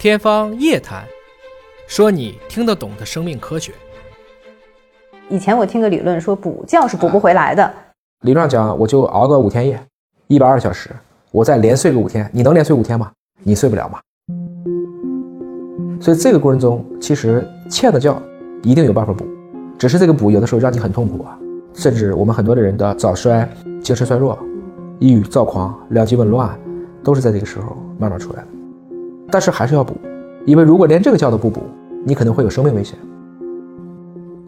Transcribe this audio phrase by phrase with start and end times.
[0.00, 1.02] 天方夜谭，
[1.86, 3.74] 说你听得懂的生命科学。
[5.28, 7.70] 以前我听个理论说补觉是补不回来的，
[8.22, 9.78] 理论上讲，我就熬个五天夜，
[10.28, 10.88] 一百二十小时，
[11.30, 13.12] 我再连睡个五天，你能连睡五天吗？
[13.42, 14.00] 你睡不了吗。
[16.00, 18.18] 所以这个过程中，其实欠的觉
[18.62, 19.26] 一定有办法补，
[19.78, 21.38] 只是这个补有的时候让你很痛苦啊，
[21.74, 23.46] 甚至我们很多的人的早衰、
[23.82, 24.38] 精神衰弱、
[24.98, 26.58] 抑郁、躁狂、两极紊乱，
[27.04, 28.59] 都是在这个时候慢慢出来的。
[29.30, 29.96] 但是还是要补，
[30.44, 31.62] 因为如果连这个觉都不补，
[32.04, 32.98] 你可能会有生命危险。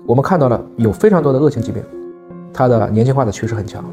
[0.07, 1.83] 我们看到了有非常多的恶性疾病，
[2.53, 3.85] 它的年轻化的趋势很强。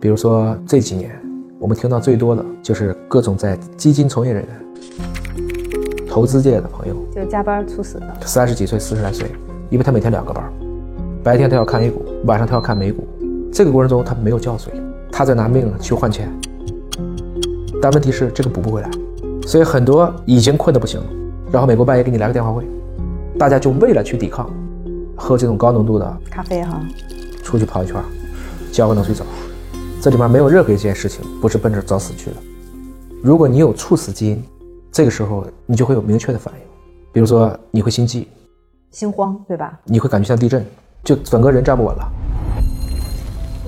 [0.00, 1.10] 比如说这几年，
[1.58, 8.06] 我们听到最多的就是各种在基金从业人员、投资界的朋友，就加班猝死的。
[8.22, 9.30] 三十几岁、四十来岁，
[9.68, 10.50] 因为他每天两个班，
[11.22, 13.06] 白天他要看 A 股，晚上他要看美股，
[13.52, 14.72] 这个过程中他没有觉睡，
[15.12, 16.32] 他在拿命去换钱。
[17.82, 18.90] 但问题是这个补不回来，
[19.50, 21.06] 所以很多已经困得不行了，
[21.50, 22.64] 然后美国半夜给你来个电话会，
[23.36, 24.48] 大家就为了去抵抗，
[25.16, 26.80] 喝这种高浓度的咖啡哈，
[27.42, 27.96] 出去跑一圈，
[28.70, 29.24] 交个冷水澡，
[30.00, 32.36] 这里面没有任何一件事情不是奔着找死去的。
[33.24, 34.44] 如果你有猝死基因，
[34.92, 36.60] 这个时候你就会有明确的反应，
[37.12, 38.28] 比如说你会心悸，
[38.92, 39.80] 心慌对吧？
[39.82, 40.64] 你会感觉像地震，
[41.02, 42.08] 就整个人站不稳了。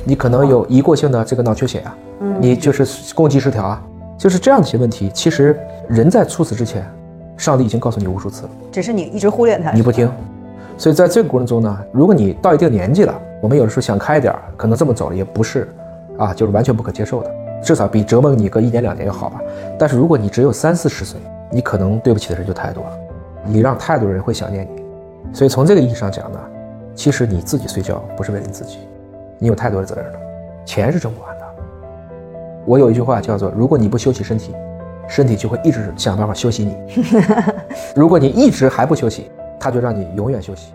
[0.05, 1.93] 你可能有一过性的这个脑缺血啊，
[2.41, 3.83] 你就是供给失调啊，
[4.23, 5.11] 就是这样的一些问题。
[5.13, 6.89] 其实人在猝死之前，
[7.37, 9.73] 上帝已经告诉你无数次了，只是你一直忽略他。
[9.73, 10.09] 你不听。
[10.79, 15.69] 所以在这个过程中呢，如果你到一定年纪了，我们有的时候想开一点儿，可能这么走也不是
[16.19, 17.31] 啊，就是完全不可接受的，
[17.65, 19.41] 至少比折磨你个一年两年要好吧。
[19.77, 22.91] 但是如果你只有三四十岁，你可能对不起的人就太多了，
[23.45, 24.85] 你让太多人会想念你。
[25.35, 26.39] 所以从这个意义上讲呢，
[26.95, 28.79] 其实你自己睡觉不是为了你自己，
[29.41, 30.19] 你有太多的责任了，
[30.65, 31.43] 钱是挣不完的。
[32.65, 34.55] 我有一句话叫做：如果你不休息身体，
[35.09, 36.73] 身体就会一直想办法休息你；
[37.95, 40.73] 如果你一直还不休息，它就让你永远休息。